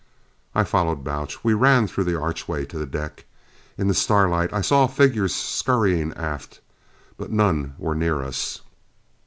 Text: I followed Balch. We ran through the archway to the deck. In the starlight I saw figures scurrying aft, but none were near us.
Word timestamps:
I 0.55 0.63
followed 0.63 1.03
Balch. 1.03 1.43
We 1.43 1.53
ran 1.53 1.85
through 1.85 2.05
the 2.05 2.19
archway 2.19 2.65
to 2.65 2.79
the 2.79 2.87
deck. 2.87 3.25
In 3.77 3.87
the 3.87 3.93
starlight 3.93 4.51
I 4.51 4.61
saw 4.61 4.87
figures 4.87 5.35
scurrying 5.35 6.11
aft, 6.13 6.59
but 7.17 7.29
none 7.31 7.75
were 7.77 7.93
near 7.93 8.23
us. 8.23 8.61